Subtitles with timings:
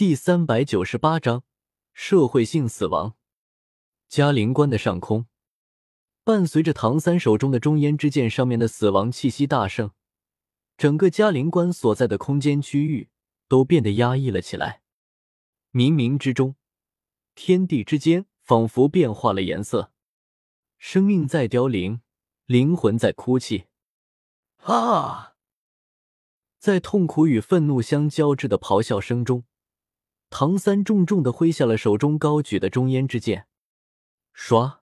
[0.00, 1.44] 第三百九十八章
[1.92, 3.16] 社会性死亡。
[4.08, 5.26] 嘉陵关的上空，
[6.24, 9.90] 伴随着唐三手中的中烟之剑上面的死亡气息大盛，
[10.78, 13.10] 整个嘉陵关所在的空间区域
[13.46, 14.80] 都变得压抑了起来。
[15.70, 16.56] 冥冥之中，
[17.34, 19.92] 天地之间仿佛变化了颜色，
[20.78, 22.00] 生命在凋零，
[22.46, 23.66] 灵魂在哭泣。
[24.62, 25.34] 啊！
[26.58, 29.44] 在痛苦与愤怒相交织的咆哮声中。
[30.30, 33.48] 唐三重重的挥下了手中高举的中烟之剑，
[34.32, 34.78] 唰，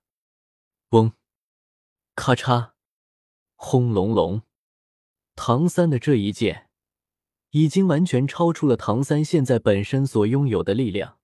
[0.90, 1.12] 嗡，
[2.14, 2.72] 咔嚓，
[3.56, 4.42] 轰隆隆。
[5.34, 6.68] 唐三的这一剑
[7.50, 11.18] 已经完全超出了唐三现在本身所拥有的力量。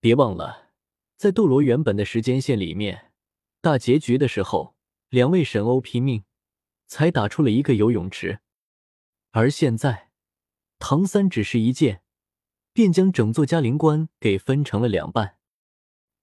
[0.00, 0.72] 别忘了，
[1.16, 3.12] 在斗罗原本的时间线里面，
[3.62, 4.76] 大结局的时候，
[5.08, 6.24] 两位神欧拼命
[6.86, 8.40] 才打出了一个游泳池，
[9.30, 10.10] 而现在，
[10.78, 12.02] 唐三只是一剑。
[12.72, 15.36] 便将整座嘉陵关给分成了两半，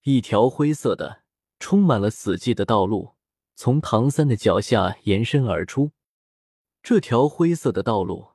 [0.04, 1.24] 一条灰色的、
[1.60, 3.16] 充满了死寂的道路
[3.56, 5.92] 从唐三的脚下延伸而出。
[6.82, 8.30] 这条灰色的道路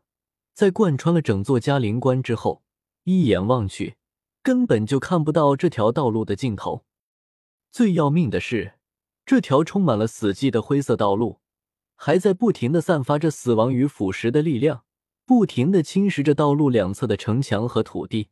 [0.52, 2.62] 在贯穿了整座嘉陵关之后，
[3.04, 3.96] 一眼望去，
[4.42, 6.84] 根本就看不到这条道路的尽头。
[7.70, 8.74] 最要命的是，
[9.24, 11.40] 这条充满了死寂的灰色道路
[11.96, 14.84] 还在不停的散发着死亡与腐蚀的力量。
[15.24, 18.30] 不停的侵蚀着道路两侧的城墙和土地。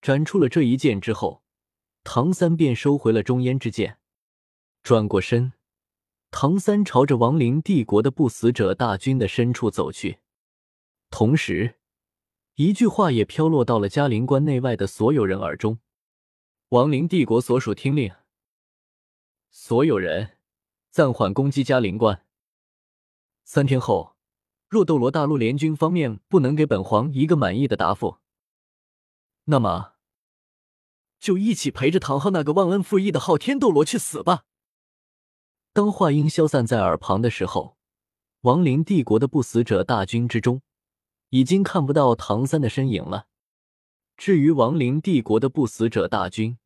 [0.00, 1.44] 斩出了这一剑之后，
[2.02, 3.98] 唐三便收回了中烟之剑，
[4.82, 5.52] 转过身，
[6.32, 10.18] 唐三朝着亡灵帝国的不死者大军的深处走去。
[11.08, 11.76] 同时，
[12.56, 15.78] 一句话也飘落到了嘉陵关内外的所有人耳中：
[16.70, 18.12] 亡灵帝国所属听令，
[19.50, 20.38] 所有人
[20.90, 22.26] 暂缓攻击嘉陵关，
[23.44, 24.11] 三天后。
[24.72, 28.16] 若斗罗大陆联军方面不能给本皇一个满意的答复，
[29.44, 29.92] 那么
[31.20, 34.44] 就一起陪着唐昊那个忘恩负义的昊天斗罗去死吧。
[35.74, 37.76] 当话音消散在耳旁的时候，
[38.40, 40.62] 亡灵帝国的不死者大军之中
[41.28, 43.26] 已经看不到唐三的身影了。
[44.16, 46.56] 至于亡灵帝国的不死者大军，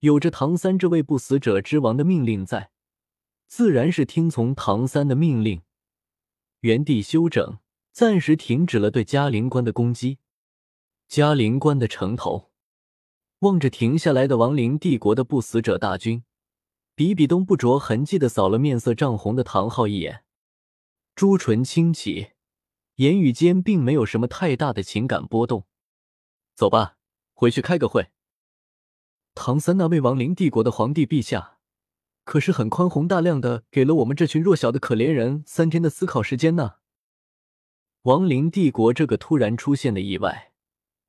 [0.00, 2.72] 有着唐三这位不死者之王的命令在，
[3.46, 5.62] 自然是听从唐三的命令。
[6.60, 7.58] 原地休整，
[7.92, 10.18] 暂时停止了对嘉陵关的攻击。
[11.06, 12.50] 嘉陵关的城头，
[13.40, 16.24] 望着停下来的亡灵帝国的不死者大军，
[16.94, 20.24] 比比东不着痕迹的扫了面色涨红的唐昊一眼，
[21.14, 22.30] 朱唇轻启，
[22.96, 25.66] 言语间并没有什么太大的情感波动。
[26.56, 26.96] 走吧，
[27.34, 28.10] 回去开个会。
[29.34, 31.57] 唐三那位亡灵帝国的皇帝陛下。
[32.28, 36.74] 可是很宽宏大量的给了我们这群弱小的可怜人三天的思考时间呢。
[38.02, 40.52] 亡灵帝国这个突然出现的意外，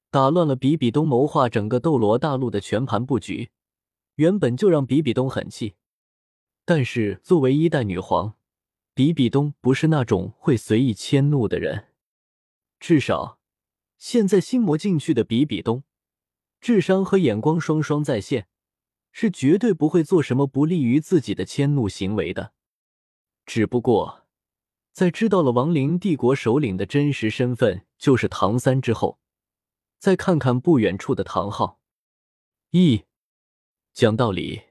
[0.09, 3.49] 打乱了比比东谋划整个斗罗大陆的全盘布局，
[4.15, 5.75] 原本就让比比东很气。
[6.63, 8.35] 但是作为一代女皇，
[8.93, 11.87] 比比东不是那种会随意迁怒的人，
[12.79, 13.39] 至少
[13.97, 15.83] 现在心魔进去的比比东，
[16.61, 18.47] 智商和眼光双双在线。
[19.11, 22.53] 是绝对不会做什么不利于自己的迁怒行为的。
[23.45, 24.27] 只不过，
[24.91, 29.19] 在知道了亡灵帝国首领的真实身份就是唐三之后，
[29.97, 31.79] 再看看不远处的唐昊，
[32.71, 33.03] 咦，
[33.93, 34.61] 讲道理，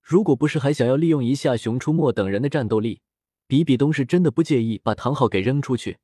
[0.00, 3.02] 如果不是还想要利用一下熊出没等人的战斗力，
[3.46, 5.98] 比比东是真的不介意把唐昊给扔出去，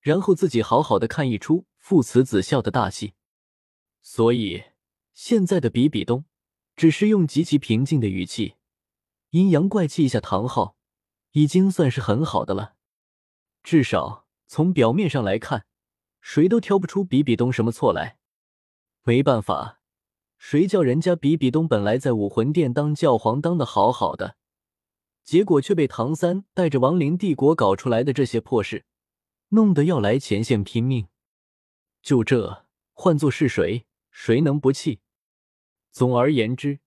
[0.00, 3.14] 然后自己好好的看一出父慈子孝的大戏。
[4.00, 4.62] 所以，
[5.12, 6.24] 现在的比比东。
[6.78, 8.54] 只是用极其平静的语气，
[9.30, 10.76] 阴阳怪气一下唐昊，
[11.32, 12.76] 已经算是很好的了。
[13.64, 15.66] 至少从表面上来看，
[16.20, 18.18] 谁都挑不出比比东什么错来。
[19.02, 19.80] 没办法，
[20.38, 24.36] 谁叫人家比比东本来在武魂殿当教皇当的好好的，
[25.24, 28.84] 结果却被唐三带着亡灵帝国搞出来的这些破事，
[29.48, 31.08] 弄得要来前线拼命。
[32.02, 35.00] 就这，换做是谁，谁能不气？
[35.98, 36.78] 总而言之，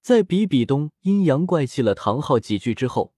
[0.00, 3.12] 在比比东阴阳怪气了唐昊几句之后，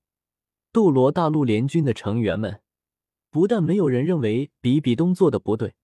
[0.73, 2.62] 斗罗大陆联军的成员们
[3.31, 5.75] 不但没有人认为比比东做的不对，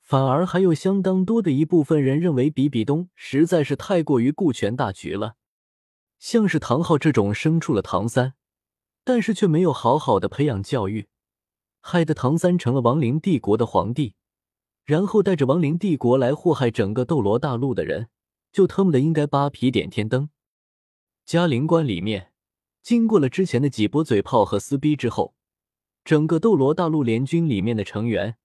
[0.00, 5.36] 反而还有相当多的一部分人认为比比东实在是太过于顾全大局了。
[6.18, 8.32] 像是唐昊这种生出了唐三，
[9.04, 11.08] 但是却没有好好的培养教育，
[11.82, 14.14] 害得唐三成了亡灵帝国的皇帝，
[14.86, 18.08] 然后带着亡灵帝国来祸害整个斗罗大陆的人。
[18.54, 20.30] 就特么的应该扒皮点天灯。
[21.26, 22.30] 嘉陵关里面，
[22.80, 25.34] 经过了之前的几波嘴炮和撕逼之后，
[26.04, 28.36] 整个斗罗大陆联军里面的成员，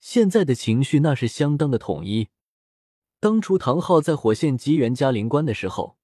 [0.00, 2.30] 现在的情绪那是相当的统一。
[3.20, 5.98] 当初唐昊在火线吉原嘉陵关的时候，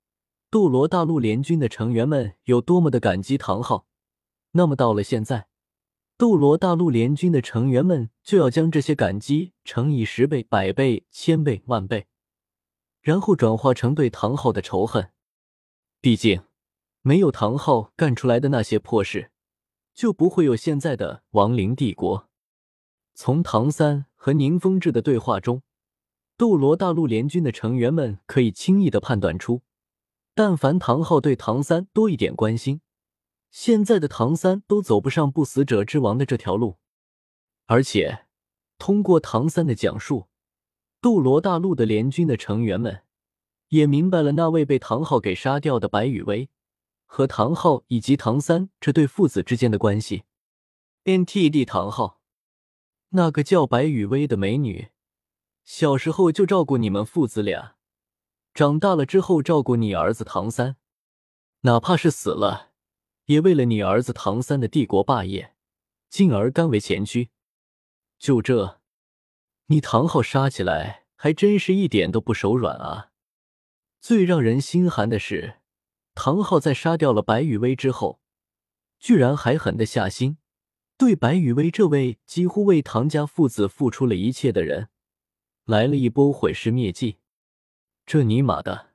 [0.48, 3.84] 斗罗大陆联军的成员们有多么的感激唐昊，
[4.52, 5.48] 那么到了现在，
[6.16, 12.06] 斗罗大陆联军的成员们就要将这些感激乘以十倍、百倍、千倍、万倍，
[13.00, 15.10] 然后转化成对唐昊的仇恨。
[16.00, 16.42] 毕竟，
[17.02, 19.30] 没有唐昊干出来的那些破事，
[19.94, 22.28] 就不会有现在的亡灵帝国。
[23.14, 25.62] 从唐三和宁风致的对话中。
[26.36, 29.60] 斗罗大陆联军的成员们可以轻易的判断出，
[30.34, 32.80] 但凡唐昊对唐三多一点关心，
[33.50, 36.78] 现在的唐三都走不上不死者之王的这条路。
[37.66, 38.24] 而且，
[38.78, 40.28] 通过唐三的讲述，
[41.00, 43.02] 斗罗大陆的联军的成员们
[43.68, 46.50] 也明白了那位被唐昊给杀掉的白羽薇
[47.06, 50.24] 和唐昊以及唐三这对父子之间的关系。
[51.04, 52.20] NTD 唐昊，
[53.10, 54.90] 那个叫白羽薇的美女。
[55.64, 57.76] 小时候就照顾你们父子俩，
[58.52, 60.76] 长大了之后照顾你儿子唐三，
[61.60, 62.72] 哪怕是死了，
[63.26, 65.54] 也为了你儿子唐三的帝国霸业，
[66.08, 67.30] 进而甘为前驱。
[68.18, 68.79] 就这，
[69.70, 73.12] 你唐昊杀起来还真是一点都不手软啊！
[74.00, 75.60] 最让人心寒的是，
[76.12, 78.20] 唐昊在杀掉了白羽薇之后，
[78.98, 80.38] 居然还狠得下心，
[80.98, 84.88] 对白羽薇这位几乎为唐家父子付出了一切的人。
[85.66, 87.18] 来了一波毁尸灭迹，
[88.04, 88.88] 这尼玛的！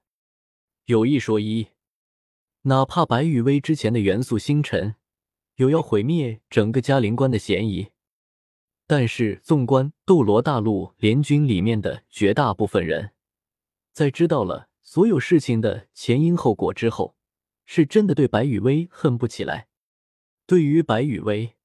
[0.88, 1.70] 有一说一，
[2.64, 4.96] 哪怕白羽薇之前的元素星辰
[5.56, 7.92] 有要毁灭整个嘉陵关的嫌疑，
[8.88, 13.12] 但是纵观斗罗大陆联军里面的绝大部分人，
[13.92, 17.16] 在知道了所有事情的前因后果之后，
[17.66, 19.68] 是真的对白羽薇恨不起来。
[20.46, 21.56] 对于白羽薇，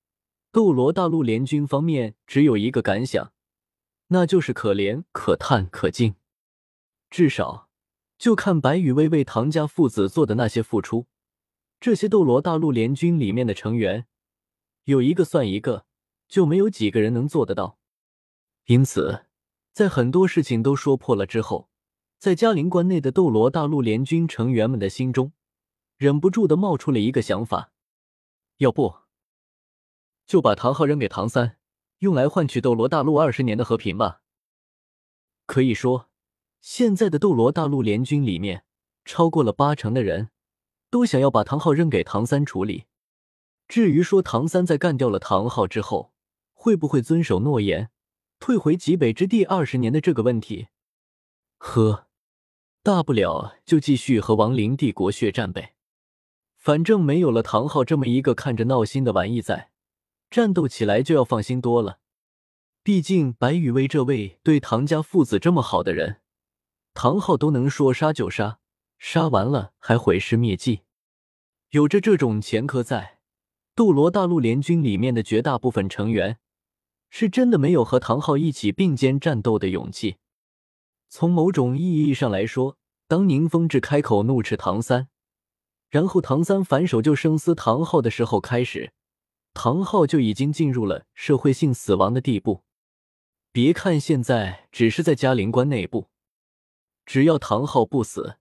[0.50, 3.32] 斗罗大陆联军方面只有一个感想。
[4.12, 6.16] 那就是可怜、可叹、可敬。
[7.10, 7.68] 至少，
[8.18, 11.06] 就看白羽薇为唐家父子做的那些付出，
[11.78, 14.06] 这些斗罗大陆联军里面的成员，
[14.84, 15.84] 有一个算一个，
[16.30, 17.76] 就没有几个人能做得到。
[18.66, 19.26] 因此，
[19.72, 21.68] 在很多事情都说破了之后，
[22.18, 25.32] 在嘉陵关内的斗罗大陆联军成员们的心中，
[25.98, 27.72] 忍不住的冒出了一个想法：
[28.58, 28.94] 要不，
[30.24, 31.58] 就把唐昊扔给唐三。
[31.98, 34.22] 用来换取斗罗大陆二十年的和平吧。
[35.44, 36.08] 可以说，
[36.62, 38.64] 现在的斗罗大陆联军里面，
[39.04, 40.30] 超过了八成的人
[40.88, 42.86] 都想要把唐昊扔给唐三处理。
[43.68, 46.14] 至于说唐三在干掉了唐昊之后，
[46.62, 47.88] 会不会遵守诺言，
[48.38, 50.68] 退回极北之地二十年的这个问题，
[51.56, 52.06] 呵，
[52.82, 55.74] 大不了就继续和亡灵帝国血战呗。
[56.58, 59.70] 反正没有了唐昊这么一个看着闹心的玩意在。
[60.28, 62.00] 战斗起来就要放心多了，
[62.82, 66.20] 毕竟白羽薇这位对唐家父子这么好的人，
[66.92, 68.58] 唐昊都能说杀就杀，
[68.98, 70.82] 杀完了还毁尸灭迹。
[71.70, 73.20] 有着这种前科在，
[73.74, 76.38] 斗罗大陆联军里面的绝大部分成员，
[77.10, 80.16] 是真的没有和唐昊一起并肩战斗的勇气。
[81.08, 85.08] 从某种意义上来说，当宁风致开口怒斥唐三，
[85.88, 88.92] 然后唐三反手就生撕唐昊的时候开始。
[89.52, 92.62] 唐昊就已经进入了社会性死亡的地步。
[93.50, 96.06] 别看现在只是在嘉陵关内部，
[97.04, 98.36] 只要唐昊不死，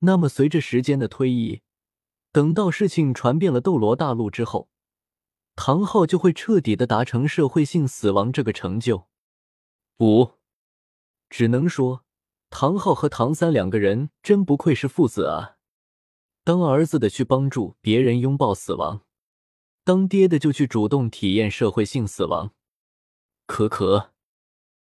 [0.00, 1.62] 那么随着时间的推移，
[2.30, 4.68] 等到事情传遍了斗罗大陆之后，
[5.56, 9.08] 唐昊就会彻底的达成社会性死亡这个成就。
[9.98, 10.32] 五，
[11.28, 12.04] 只能说
[12.50, 15.56] 唐昊和唐三两个人真不愧是父子啊！
[16.44, 19.00] 当儿子的去帮助别人拥抱死亡。
[19.82, 22.52] 当爹的就去主动体验社会性死亡，
[23.46, 24.12] 可可。